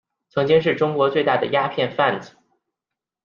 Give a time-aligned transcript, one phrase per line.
[0.29, 2.35] 曾经是中国最大的鸦片贩子。